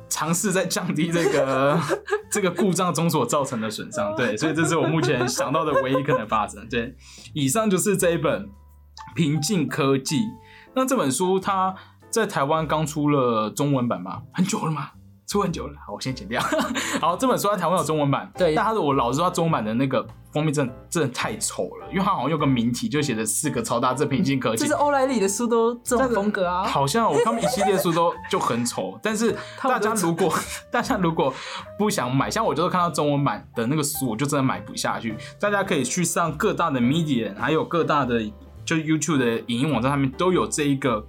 [0.09, 1.79] 尝试在降低这个
[2.31, 4.15] 这个故障中所造成的损伤。
[4.15, 6.69] 对，所以这是我目前想到的唯一可能发生。
[6.69, 6.95] 对，
[7.33, 8.43] 以上就是这一本
[9.15, 10.17] 《平静科技》。
[10.75, 11.75] 那这本书它
[12.11, 14.23] 在台湾刚出了中文版吗？
[14.33, 14.91] 很久了吗？
[15.27, 16.41] 出很久了，好，我先剪掉。
[17.01, 26.65] 好，这本书在台湾有中文版，对但它的我老实说，它中文版的那个封面真的真的太丑了，因为它好像有个名题，就写着四个超大字“平静科技”，这是欧莱里的书都这种风格啊。
[26.65, 30.33] 好像我他们一系列书都就很丑，但是 大家如果
[30.71, 31.33] 大家如果
[31.79, 35.17] 不想买，像我就是看到中文版的那个书，我就真的买不下去。
[35.41, 38.21] 大家可以去上各大的 media，还有各大的
[38.65, 41.07] 就是 YouTube 的影音网站上面都有这一个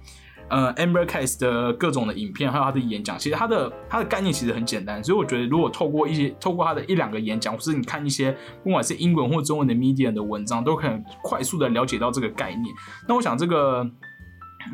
[0.48, 3.18] 呃 Amber Case 的各种的影片，还有他的演讲。
[3.18, 10.90] 其实他的他的概念其实很简单，所以我觉得如果透过一些透过他的一两个演讲，或是你看一些不管是英文或中文的 media 的文章，都可以
[11.22, 12.74] 快速的了解到这个概念。
[13.08, 13.88] 那我想这个。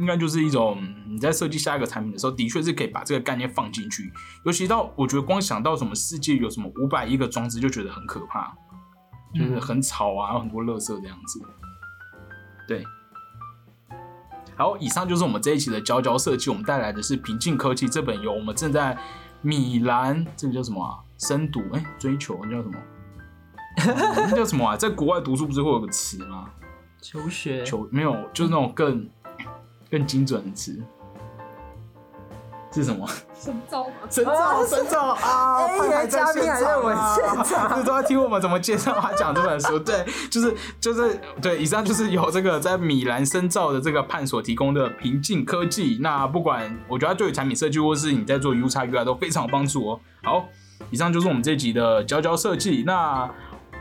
[0.01, 4.11] 应该就是一种你在设计下一个产品的时候，的确是可以把这个概念放进去。
[4.43, 8.55] 尤其到我觉得光想到什么世界有什么五百亿个装置，就觉得很可怕，
[9.35, 11.43] 就是很吵啊，有很多垃圾这样子。
[12.67, 12.83] 对，
[14.57, 18.97] 好，以上就是我们这一期的佼佼设计，我们带来的是平静科技这本由我们正在
[19.41, 20.99] 米兰，这个叫什么啊？
[21.19, 22.75] 深读哎、追求那叫什么？
[23.87, 24.77] 哦那叫什么啊？
[24.77, 26.51] 在国外读书不是会有个词吗？
[27.01, 29.09] 求学求没有，就是那种更
[29.91, 30.81] 更精准的词
[32.73, 33.07] 是什么？
[33.39, 35.67] 深造吗，深造，深造啊！
[35.67, 39.79] 哎派还在嘉宾还在我现场 就是都在听我们怎么介绍他讲这本书。
[39.79, 45.99] 对，就是就是对，以上就是有这个在米兰深造的这个判所提供的平静科技。
[46.01, 50.01] 那不管我觉得它对于产品设计或是你在做 U 叉 UI 都非常有帮助哦。
[50.23, 50.45] 好，
[50.91, 52.85] 以上就是我们这集的佼佼设计。
[52.87, 53.29] 那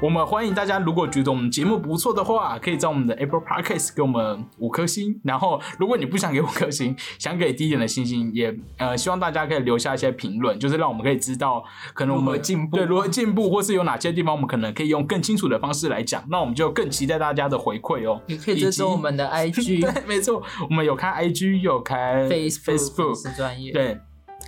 [0.02, 5.22] 我们欢迎大家，如果觉得我们节目不错的话，可以在我们的 Apple Podcast 给我们五颗星。
[5.24, 16.24] 然后，如果你不想给五颗星，想给低一点的星星，也呃希望大家可以留下一些评论，就是让我们可以知道可能我们进步对如何进步，或是有哪些地方我们可能可以用更清楚的方式来讲。
[16.32, 18.20] 那我们就更期待大家的回馈哦。
[18.26, 23.72] 也可以追踪我们的 IG、 对，没错，我们有开 IG，有开 Facebook、Facebook，是专业。
[23.72, 24.00] 对，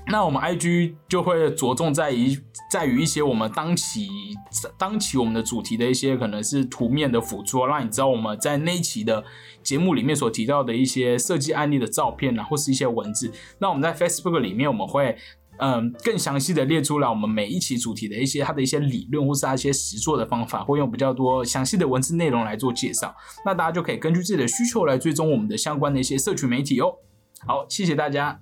[0.08, 2.38] 那我们 IG 就会着重在于
[2.70, 4.10] 在于一些我们当期
[4.78, 9.24] 当期我们的主题的一些可能是图面的辅助，让你知道我们在那一期的
[9.62, 13.32] 节目里面所提到的一些设计案例的照片啊，或是一些文字。
[13.60, 15.18] 那我们在 Facebook 里面我们会。
[15.60, 23.16] 嗯，更详细的列出来我们每一期主题的一些它的一些理论，或是它一些实作的方法，会用比较多详细的文字内容来做介绍。
[23.46, 26.96] 那大家就可以根据自己的需求来追踪我们的相关的一些社群媒体哦。
[27.46, 28.42] 好，谢谢大家。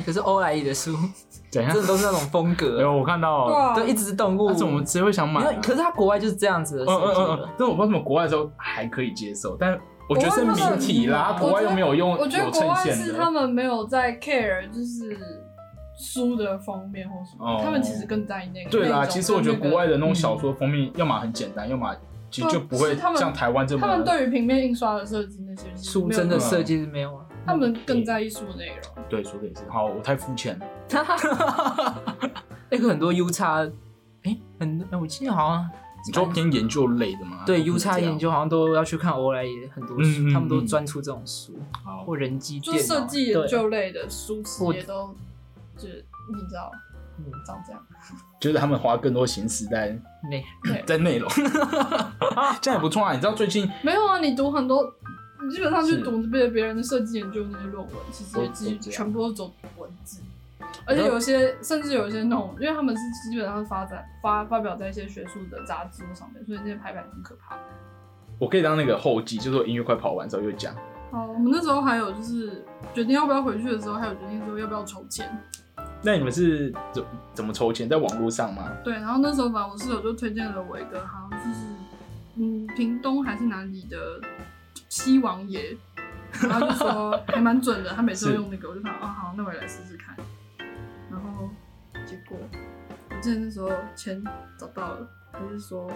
[0.00, 0.94] 欸可是欧莱雅的书
[1.50, 1.82] 怎样真？
[1.82, 4.48] 的都是那种风哎格，有， 我看到对一直是动物。
[4.48, 5.52] 但是我们谁会想买、啊？
[5.62, 7.48] 可是他国外就是这样子的设嗯嗯嗯嗯，。
[7.58, 13.04] 但我不知道为什么国外的时候还可以接受，但我觉得是名体啦，国外国外又没有用我觉得有国外衬线的。
[13.04, 15.18] 是他们没有在 care，就是
[15.98, 18.70] 书的封面或什么，哦他们其实更在意那个。
[18.70, 21.94] 对啦，其实我觉得国外的那种小说封面，要么很简单，要么
[22.30, 23.86] 其实就不会像台湾这么。
[23.86, 27.24] 他们对于平面印刷的设计那些书真的设计是没有啊。
[27.46, 29.04] 他们更在意书的内容。
[29.08, 29.62] 对说的也是。
[29.68, 30.66] 好，我太肤浅了。
[32.70, 33.66] 那个很多 U 叉，
[34.22, 35.70] 哎，很哎我记得好像
[36.06, 37.42] 你说偏研究类的吗？
[37.44, 38.18] 对 U 叉研。
[38.18, 45.14] 究好像都要去看欧莱伊很多嗯书，嗯他们都嗯专出这种书好或人机就设计研究类的书词也都，
[45.76, 46.70] 就是你知道
[47.18, 47.82] 嗯长这样。
[48.40, 49.88] 就是他们花更多心思在
[50.30, 51.28] 内对，在内容，
[52.62, 53.12] 这样也不错啊。
[53.12, 54.82] 你知道最近没有啊，你读很多，
[55.42, 60.20] 你基本上去是读别别人的设计研究那些论文，其实也都基全部都走文字，
[60.84, 67.56] 而且有些甚至有一些那种，因为他们是基本上是发展发发表在一些学术的杂志上面，所以那些排版很可怕。
[68.38, 70.74] 我可以当那个后记，就是我音乐快跑完之后又讲。
[71.10, 75.28] 好，我们那时候还有就是决定要不要回去的时候，还有决定说要不要筹钱。
[76.02, 77.88] 那你们是怎怎么筹钱？
[77.88, 78.70] 在网络上吗？
[78.82, 81.66] 对，然后那时候反正我室友就推荐了我一个，好像就是
[82.36, 83.96] 嗯屏东还是哪里的
[84.90, 85.74] 西王爷，
[86.42, 90.14] 然后就说还蛮准的，他每次都用那个，我就想啊好，那我也来试试看。
[91.10, 91.48] 然后
[92.04, 92.36] 结果
[93.08, 94.22] 我记得那时候钱
[94.58, 95.90] 找到了，他就说。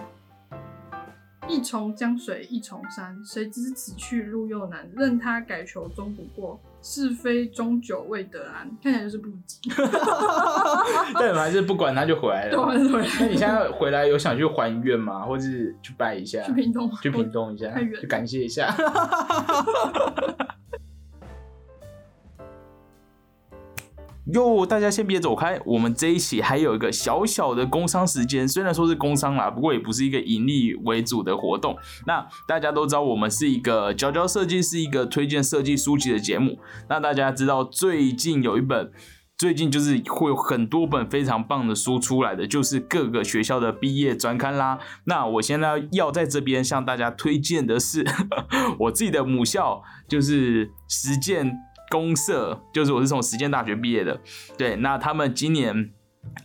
[1.48, 8.68] 一重江水一重山，谁知此去路又难，任他改求终不过，是非终究未得安。
[8.83, 9.61] 看起来就是不急，
[11.14, 12.66] 但你们还是不管他就回来了。
[12.66, 15.24] 还是回来那你现在回来有想去还愿吗？
[15.24, 16.42] 或是去拜一下？
[16.44, 18.74] 去屏东，去屏东一下去感谢一下。
[24.33, 31.77] 哟，大家先别走开，我们这一期还有一个小小的工商时间，虽然说是工商啦，不过也不是一个盈利为主的活动。
[32.07, 36.59] 那大家都知道，我们是一个佼佼设计，是一个推荐设计书籍的节目。
[36.89, 38.91] 那大家知道，最近有一本。
[39.37, 44.79] 最近就是会有很多本非常棒的书出来的，就是各个学校的毕业专刊啦。
[45.07, 48.07] 那我现在要在这边向大家推荐的是
[48.79, 51.53] 我自己的母校，就是实践
[51.94, 54.18] 公社，就是我是从实践大学毕业的。
[54.59, 55.92] 对，那他们今年。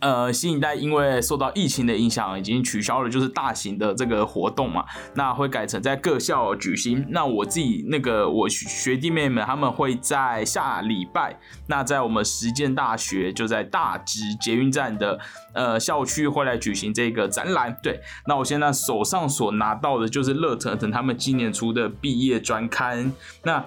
[0.02, 4.84] 呃，新一代因为受到疫情的影响，已经取消了就是大型的这个活动嘛，
[5.14, 7.06] 那会改成在各校举行。
[7.08, 11.34] 那我自己那个我学弟妹们他们会在下礼拜，
[11.66, 15.18] 那在我们实践大学就在大直捷运站的
[15.54, 17.74] 呃校区会来举行这个展览。
[17.82, 23.10] 对，那我现在手上所拿到的就是乐腾腾他们今年出的毕业专刊。
[23.44, 23.64] 那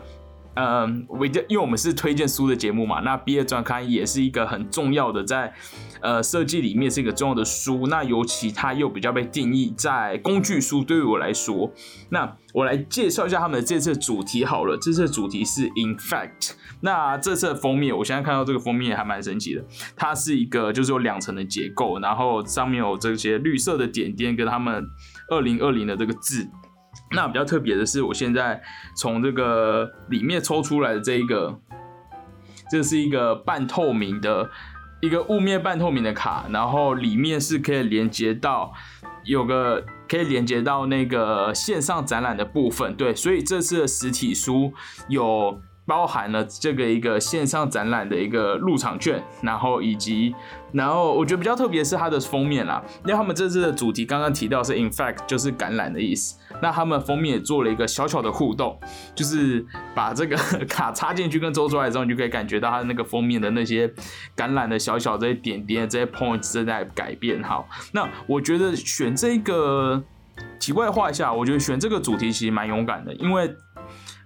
[0.55, 5.51] 嗯，我因为我们是推荐书的节目嘛，那毕业专刊也是一个很重要的在
[6.01, 7.87] 呃设计里面是一个重要的书。
[7.87, 11.71] 那尤其它又比较被定义在工具书，对于我来说，
[12.09, 14.77] 那我来介绍一下他们的这次主题好了。
[14.79, 24.83] 这次的主题是 In fact，那这次的封面，我现在看到这个封面还蛮神奇的，它是一个就是有两层的结构，然后上面有这些绿色的点点跟他们
[25.29, 26.47] 二零二零的这个字。
[27.13, 28.61] 那比较特别的是，我现在
[28.95, 31.59] 从这个里面抽出来的这一个，
[32.71, 34.49] 这是一个半透明的
[35.01, 38.73] 一个雾面半透明的卡，然后里面是可以连接到
[39.23, 42.95] 有个可以连接到那个线上展览的部分。
[42.95, 44.73] 对，所以这次的实体书
[45.07, 50.33] 有包含了这个一个线上展览的一个入场券，然后以及，
[50.71, 58.79] 然后我觉得比较特别是它的封面啦，因为他们这次的主题刚刚提到是 in fact 就是橄榄的意思，那他们封面也做了一个小小的互动，
[59.13, 63.85] 就是把这个 卡插进去跟抽出来之后，你就可以感觉到它那个封面的那些
[64.37, 67.43] 橄榄的小小这些点点这些 points 正在改变。
[67.43, 70.01] 好，那我觉得选这个
[70.57, 73.53] 题外话一下，我觉得选这个主题其实蛮勇敢的，因为。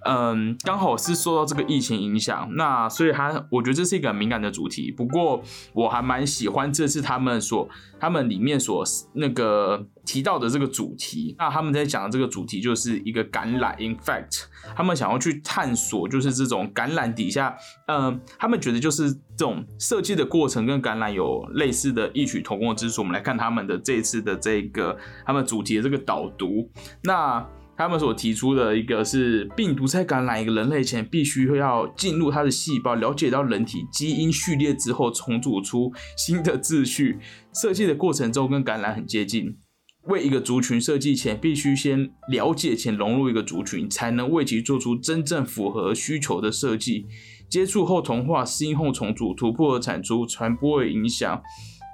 [0.05, 4.91] 嗯，刚好是受到这个疫情影响，那所以他我觉得这是一个很敏感的主题。
[4.91, 5.41] 不过
[5.73, 7.67] 我还蛮喜欢这次他们所
[7.99, 8.83] 他们里面所
[9.13, 11.35] 那个提到的这个主题。
[11.37, 17.57] 那他们在讲的这个主题就是一个橄榄，in fact，他们想要去探索就是这种橄榄底下，
[17.87, 23.01] 嗯，他们觉得就是这种设计的过程跟橄榄有类似的异曲同工之处。
[23.01, 26.69] 我们来看他们的这一次的这个他们主题的这个导读，
[27.03, 27.45] 那。
[27.77, 37.19] 他们所提出的一个是病毒在感染一个人类前，必须要进入它的细胞，了解到人体基因序列之后，重组出新的秩序。
[37.53, 39.57] 设计的过程中跟感染很接近。
[40.05, 47.05] 为一个族群设计前，必须先了解且融入一个族群，才能为其做出真正符合需求的设计。
[47.49, 51.41] 接触后同化，适应后重组，突破而产出，传播而影响。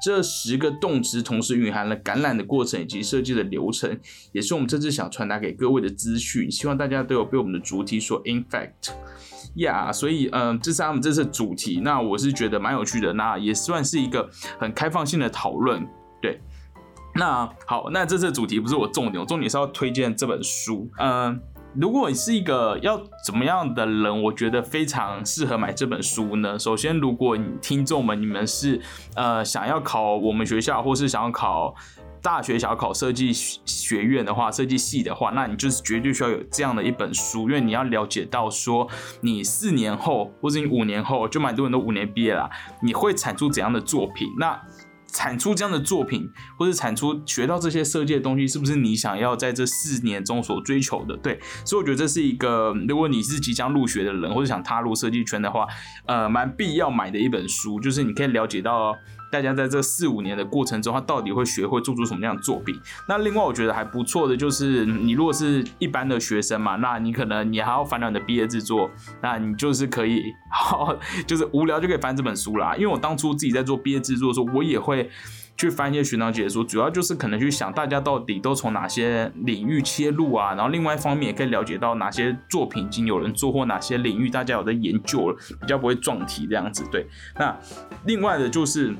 [0.03, 3.97] 这十个动词同时蕴含了感染的过程以及设计的流程，
[4.33, 6.51] 也是我们这次想传达给各位的资讯。
[6.51, 8.91] 希望大家都有被我们的主题所 infect，
[9.55, 11.79] 呀，所以嗯，这是他们这次主题。
[11.81, 15.87] 那我是觉得蛮有趣的，那也算是一个很开放性的讨论。
[16.21, 16.41] 对，
[17.15, 20.91] 那好，那这次主题不是我重点，我重点是要推荐这本书。
[20.99, 21.39] 嗯。
[21.75, 26.57] 如果你是一个要怎么样的人，我觉得非常适合买这本书呢。
[26.57, 28.79] 首先，如果你听众们你们是
[29.15, 31.73] 呃想要考我们学校，或是想要考
[32.21, 38.87] 大学，想要考设计学院的话，设计系的话，那你就是绝对需要有这样的一本书，因为你要了解到说
[39.21, 42.47] 你四年后或者你五年后，就蛮多人都五年毕业了，
[42.83, 44.27] 你会产出怎样的作品？
[44.37, 44.61] 那
[45.13, 51.15] 产出这样的作品，或者产出学到这些设计的东西，是不是你想要在这四年中所追求的？
[51.17, 55.65] 对，所以我觉得这是一个，如果你是即将入学的人，或者想踏入设计圈的话，
[56.07, 58.95] 呃，蛮必要买的一本书，就是你可以了解到。
[59.33, 62.79] 大家在这四五年的过程中，他到底会学会做出什么样的作品？
[63.09, 68.91] 那另外我觉得还不错的就是，你如果是一般的学生嘛，那你可能你还要烦恼你的毕业制作，
[69.23, 70.21] 那你就是可以，
[70.53, 72.75] 好，就是无聊就可以翻这本书啦。
[72.75, 75.09] 因为我当初自己在做毕业制作的时候，我也会
[75.57, 86.83] 去翻一些学长姐的书，主要就是可能去想大家到底都从哪些领域切入啊，然后另外一方面也可以了解到哪些作品已经有人做或哪些领域大家有在研究了，比较不会撞题这样子。
[86.91, 87.07] 对，
[87.39, 87.57] 那
[88.05, 88.93] 另外的就是。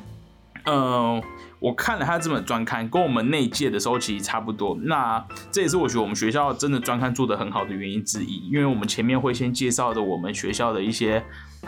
[0.65, 1.21] 嗯，
[1.60, 4.78] 我看了他这本专刊，跟我们那届的时候其实差不多。
[4.84, 5.21] 那
[5.52, 11.21] 这也是我觉得我们学校真的专刊做的很好的原因之一，因为我们前面会先介绍的我们学校的一些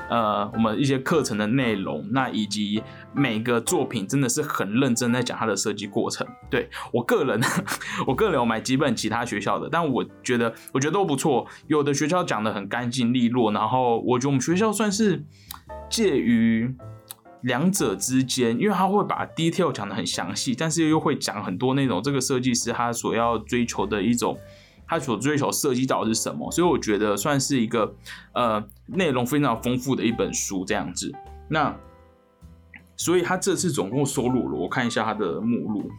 [0.10, 2.81] 呃，我们一些课程的内容，那以及
[3.13, 6.25] 每个作品真的是很认真在讲它的设计过程。
[6.49, 7.41] 对我个人，
[8.08, 11.45] 我个人有买几本其他学校的，但我觉得我觉得都不错。
[11.67, 15.25] 有的学校讲的很干净利落，然后我觉得我们学校算是
[15.89, 16.73] 介于。
[17.45, 24.36] 两者之间，因为他会把 detail 讲的很详细，但是又会讲很多那种这个设计师他所要追求的一种，
[24.88, 27.93] 他所追求设计到底是什么，所以我觉得算是一个
[28.34, 31.13] 呃内容非常丰富的一本书这样子。
[31.47, 31.75] 那
[32.97, 35.91] 所以他这次总共收录了，我看一下他的目录。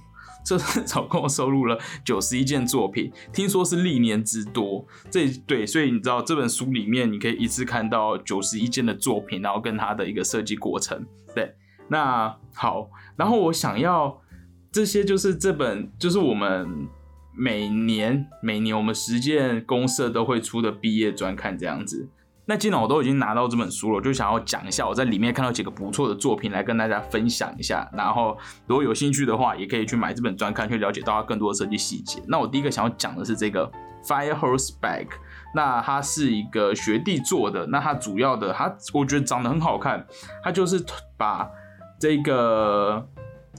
[0.46, 4.87] 这总共收录了九十一件作品，听说是历年之多。
[5.11, 11.04] 这对，所以你知道这本书里面，你可以一次看到九十一件的作品，然后跟它的一个设计过程。
[11.35, 11.52] 对，
[11.88, 14.22] 那好，然后我想要
[14.70, 16.87] 这些，就是这本，就是我们
[17.35, 22.09] 每年每年我们实践公社都会出的毕业专刊这样子。
[22.48, 27.88] 那既然我都已经拿到这本书了，我就想要讲一下我在里面看到几个不错的作品来跟大家分享一下。
[27.92, 32.22] 然后如果有兴趣的话，也可以去买这本专刊，去了解到它更多的设计细节。
[32.28, 33.68] 那我第一个想要讲的是这个
[34.06, 35.09] Fire Horse Bag，
[35.56, 37.66] 那它是一个学弟做的。
[37.66, 40.06] 那它主要的，它我觉得长得很好看。
[40.44, 40.80] 它就是
[41.16, 41.50] 把
[41.98, 43.04] 这个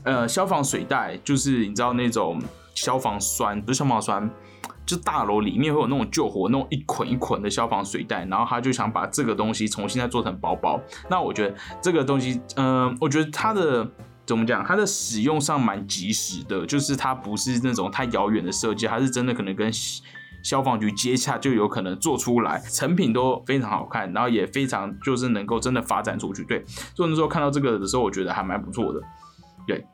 [0.04, 2.42] 呃消防水袋，就是你知道那种
[2.74, 4.30] 消防栓，不是消防栓。
[4.88, 10.80] 就大楼里面会有那种救火那种一捆一捆的消防水袋，然后他就想把这个东西重新再做成包包。
[11.10, 13.86] 那我觉得这个东西，嗯，我觉得它的
[14.26, 19.70] 怎么讲，它的使用上蛮及时的，就是它不是那种太遥远的设计，还是真的可能跟
[20.44, 26.46] 消防局接洽就有可能做出来，成品都非常好看，然后也非常就是能够真的发展出去。
[26.46, 26.64] 对，
[26.96, 29.02] 所以那时候看到这个的时候，我觉得还蛮不错的。
[29.66, 29.86] 对，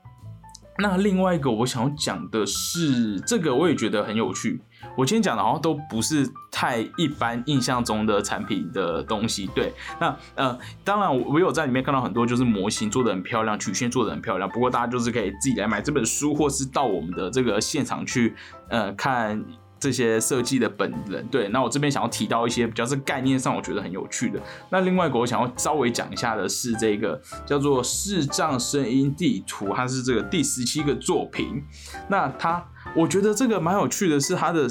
[0.80, 4.60] 那另外一个我想要讲的是，这个我也觉得很有趣。
[4.98, 9.48] 我今天讲的好像都不是太一般印象中的产品的东西。
[9.56, 14.50] 对，那呃，当然我我有在里面看到很多就是模型做的很漂亮，曲线做的很漂亮。
[14.50, 18.36] 不过大家就是可以自己来买这本书，或是到我们的这个现场去
[18.70, 19.44] 呃看。
[19.84, 24.40] 这些设计的本人，对，那我这边想要提到一些比较是概念上我觉得很有趣的。
[24.70, 31.62] 那另外一个我想要稍微讲一下的是这个叫做视障声音地图，它是这个第十七个作品。
[32.08, 32.66] 那它
[32.96, 34.70] 我觉得这个蛮有趣的，是它的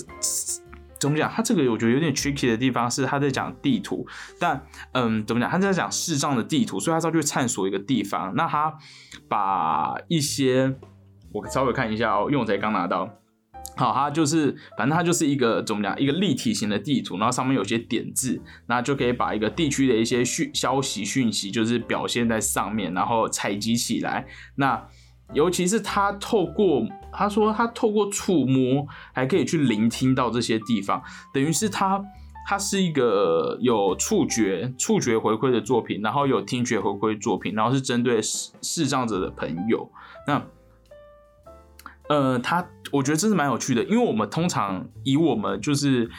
[0.98, 1.30] 怎么讲？
[1.30, 4.06] 它这个我觉得有点 tricky 的地方是它在讲地图，
[4.40, 5.50] 但嗯，怎么讲？
[5.50, 8.32] 他在讲视障的地图，所以他要去探索一个地方。
[8.34, 8.74] 那他
[9.28, 10.74] 把一些
[11.32, 13.10] 我稍微看一下哦，因为我才刚拿到。
[13.74, 24.26] 好，它就是，反正它就是一个怎么讲，一个立体型的地图，然后上面有些点字，那就可以把一个地区的一些讯消息讯息，就是表现在上面，然后采集起来。
[24.56, 24.86] 那
[25.32, 31.02] 尤其是它透过，他说他透过触摸，还可以去聆听到这些地方，
[31.32, 32.04] 等于是它，
[32.46, 39.90] 它是一个有触觉、触觉回馈的作品，然后有听觉回馈作品，然后是针对视视障者的朋友。
[40.26, 40.44] 那
[42.12, 46.10] 呃，他我觉得真是蛮有趣的，因为我们通常以我们就是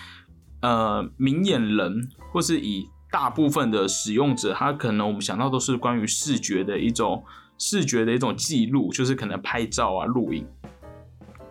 [0.64, 7.24] 呃明眼人，或是以大部分的使用者，他可能我们想到都是关于视觉的一种
[7.60, 10.48] 视觉的一种记录，就是可能拍照啊、录影。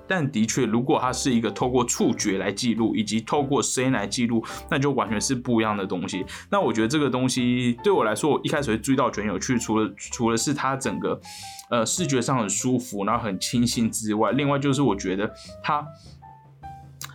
[0.07, 6.25] 但的确，如果它是一个透过触觉来记录，以及透过声音来记录，那就完全是不一样的东西。
[6.51, 11.21] 那我觉得这个东西对我来说，我一开始会注意到觉得有趣，除了除了是它整个
[11.71, 15.33] 呃视觉上很舒服，然后很清新之外，另外就是我觉得
[15.63, 15.87] 它。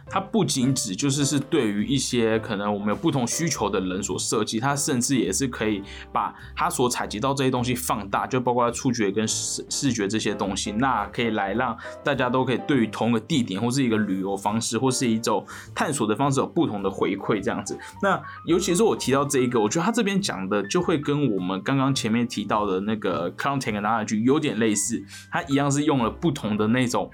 [0.10, 15.46] 它不仅只就是是对于一些可能我们有不同需求的人所设计，它甚至也是可以把它所采集到这些东西放大，就包括触觉跟视视觉这些东西，那可以来让大家都可以对于同个地点或是一个旅游方式或是一种
[15.76, 17.78] 探索的方式有不同的回馈这样子。
[18.02, 27.12] 那尤其是我提到这一个，我觉得他这边讲的就会跟我们刚刚前面提到的那个 content knowledge 有点类似，它一样是用了不同的那种。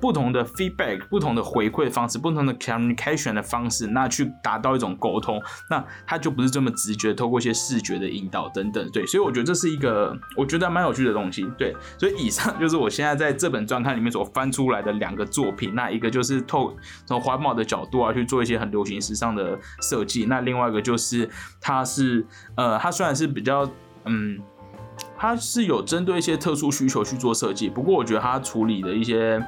[0.00, 16.74] 不同的 feedback，不同的回馈方式，不同的 communication 的方式，那去达到一种沟通，那它就不是这么直觉，透过一些视觉的引导等等，对，所以我觉得这是一个我觉得蛮有趣的东西，对，所以以上就是我现在在这本专刊里面所翻出来的两个作品，那一个就是透
[17.04, 21.28] 从环保的角度啊去做一些很流行时尚的设计，那另外一个就是
[21.60, 22.24] 它是
[22.56, 23.70] 呃，它虽然是比较
[24.06, 24.40] 嗯，
[25.16, 29.40] 它是有针对一些特殊需求去做设计，不过我觉得它处理的一些。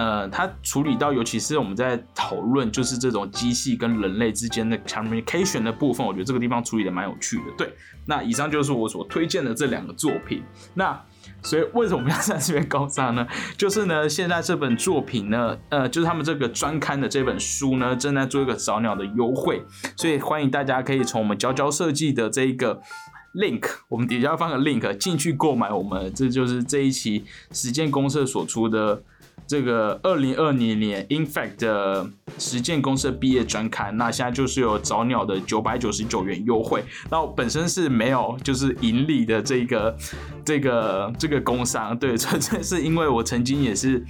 [0.00, 7.42] 呃，它处理到，尤其是我们在讨论就是这种机器跟人类之间的 communication 的部分，我觉得这个地方处理的蛮有趣的。
[7.58, 7.70] 对，
[8.06, 10.42] 那以上就是我所推荐的这两个作品。
[10.72, 10.98] 那
[11.42, 13.26] 所以为什么要在这边高三呢？
[13.58, 19.62] 就是呢，现在这本作品呢，呃，就是他们这个专刊的这本书呢，正在做一个早鸟的优惠，
[19.98, 22.80] 所以欢迎大家可以从我们娇娇设计的这一个
[23.34, 29.02] link，我们底下放个 link 进去购买我们，这就是这一期实践公社所出的。
[29.50, 36.84] 这个二零二零年 Infact 的实践公社毕业专刊，那现在就是有早鸟的九百九十九元优惠。
[37.10, 39.96] 那本身是没有就是盈利的这个
[40.44, 44.06] 这个这个工商，对， 纯粹是因为我曾经也是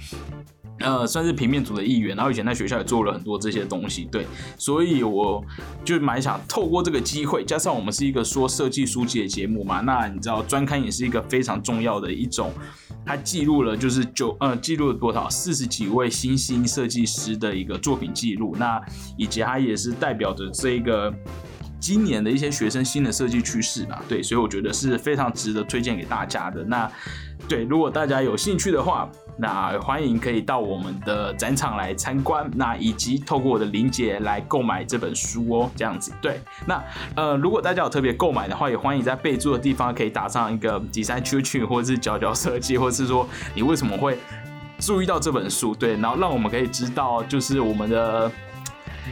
[0.81, 4.25] 呃算是平面组的一员，然后以前在学校也做了很多这些东西，对，
[4.57, 5.43] 所以我
[5.83, 12.51] 就蛮想透过这个机会，加上我们是一个说设计书籍的节目嘛，那你知道专刊也是一个非常重要的一种。
[13.05, 18.79] 它记录了就是九呃记录了多少四十几位新兴设计师的一个作品记录，那
[19.17, 21.11] 以及它也是代表着这个
[21.79, 26.63] 今年的一些学生新的设计趋势吧，对，所以我觉得是非常值得推荐给大家的。
[26.65, 26.89] 那
[27.47, 29.09] 对，如果大家有兴趣的话。
[29.37, 36.39] 那欢迎可以到我们的展场来参观，那以及透过我的林姐来购买这本书哦，这样子对。
[36.67, 36.83] 那
[37.15, 44.15] 呃，如果大家有特别购买的话，也欢迎在备注的地方可以打上一个第三区区，或者是角角设计，或者是说你为什么会
[44.77, 48.31] 注意到这本书，对，然后让我们可以知道，就是我们的。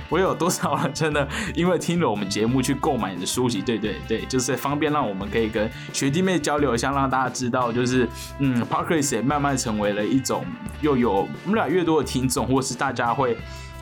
[0.10, 3.62] 我有多少人真的因为听了我们节目去购买你的书籍？
[3.62, 8.07] 对对对，就是方便让我们可以跟学弟妹交流一下，让大家知道，就是
[8.39, 10.43] 嗯，Parkers 也慢慢成为了一种
[10.82, 13.38] 又有我们俩越多的听众，或是大家会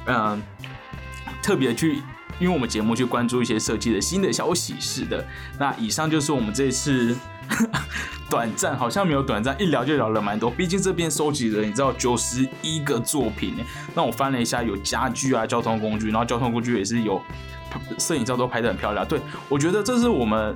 [0.06, 0.42] 嗯
[1.42, 2.02] 特别去
[2.40, 5.26] 因为我们节目去关注一些设计的新的消息是的。
[5.58, 7.16] 那以上就是我们这次。
[8.30, 10.50] 短暂好像没有短暂，一聊就聊了蛮多。
[10.52, 13.64] 毕竟这边收集了你知道九十一个作品呢。
[13.96, 17.22] 那我翻了一下，有家具啊，交通工具，然后交通工具也是有
[17.98, 19.06] 摄影照都拍得很漂亮。
[19.08, 20.54] 对我觉得这是我们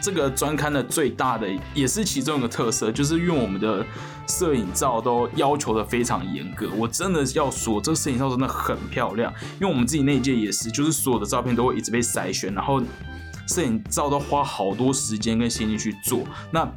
[0.00, 3.84] 这个专刊的最大的也是其中一个特色，就是用我们的
[4.28, 6.68] 摄影照都要求的非常严格。
[6.76, 12.80] 我真的要说，这摄影照真的很漂亮，因为我们自己那一届也是，就是所有的照片都会一直被筛选，然后
[13.50, 16.22] 摄影照都花好多时间跟心力去做。
[16.52, 16.70] 那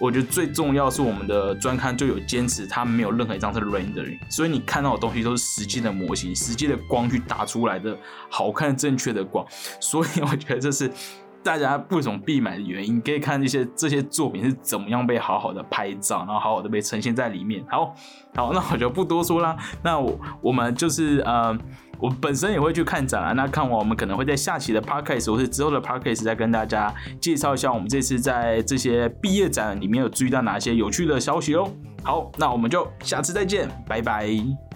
[0.00, 7.96] 我觉得最重要是我们的专刊就有坚持，它没有任何一张是 rendering，所以你看到的东西都是实际的模型、实际的光去打出来的
[8.28, 9.46] 好看、正确的光。
[9.80, 10.90] 所以我觉得这是
[11.42, 12.96] 大家为什么必买的原因。
[12.96, 17.64] 你可以看一些这些作品是怎么样被好好的拍照，然后好好的被呈现在里面。
[17.68, 17.94] 好，
[18.34, 19.56] 好，那我就不多说啦。
[19.82, 21.56] 那我我们就是呃。
[22.00, 31.70] 我本身也会去看展啊，那看完我们可能会在下期的 podcast 或是之后的 podcast 再跟大家介绍一下我们这次在这些毕业展里面有注意到哪些有趣的消息哦。
[32.02, 34.67] 好，那我们就下次再见，拜拜。